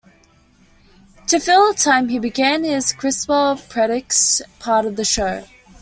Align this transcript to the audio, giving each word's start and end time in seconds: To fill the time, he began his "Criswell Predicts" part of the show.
To 1.27 1.39
fill 1.39 1.71
the 1.71 1.77
time, 1.77 2.09
he 2.09 2.17
began 2.17 2.63
his 2.63 2.91
"Criswell 2.91 3.57
Predicts" 3.69 4.41
part 4.57 4.87
of 4.87 4.95
the 4.95 5.05
show. 5.05 5.43